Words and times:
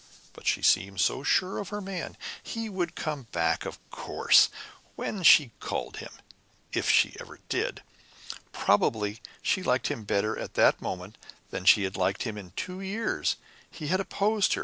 But 0.33 0.47
she 0.47 0.63
seemed 0.63 0.99
so 0.99 1.21
sure 1.21 1.59
of 1.59 1.69
her 1.69 1.79
man! 1.79 2.17
He 2.41 2.69
would 2.69 2.95
come 2.95 3.27
back, 3.31 3.67
of 3.67 3.77
course 3.91 4.49
when 4.95 5.21
she 5.21 5.51
called 5.59 5.97
him 5.97 6.11
if 6.73 6.89
she 6.89 7.15
ever 7.19 7.37
did! 7.49 7.83
Probably 8.51 9.21
she 9.43 9.61
liked 9.61 9.89
him 9.89 10.03
better 10.03 10.35
at 10.39 10.55
that 10.55 10.81
moment 10.81 11.19
than 11.51 11.65
she 11.65 11.83
had 11.83 11.97
liked 11.97 12.23
him 12.23 12.35
in 12.35 12.49
two 12.55 12.81
years. 12.81 13.35
He 13.69 13.89
had 13.89 13.99
opposed 13.99 14.55
her. 14.55 14.59